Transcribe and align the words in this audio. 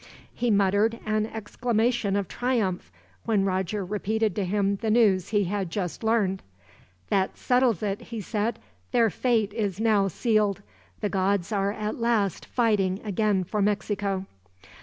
He 0.33 0.49
muttered 0.49 0.97
an 1.05 1.27
exclamation 1.27 2.15
of 2.15 2.27
triumph, 2.27 2.91
when 3.25 3.45
Roger 3.45 3.85
repeated 3.85 4.35
to 4.35 4.43
him 4.45 4.77
the 4.77 4.89
news 4.89 5.29
he 5.29 5.43
had 5.43 5.69
just 5.69 6.03
learned. 6.03 6.41
"That 7.09 7.37
settles 7.37 7.83
it," 7.83 8.01
he 8.01 8.19
said. 8.19 8.57
"Their 8.93 9.11
fate 9.11 9.53
is 9.53 9.79
now 9.79 10.07
sealed. 10.07 10.63
The 11.01 11.09
gods 11.09 11.51
are 11.51 11.71
at 11.71 11.99
last 11.99 12.47
fighting 12.47 12.99
again 13.03 13.43
for 13.43 13.61
Mexico. 13.61 14.25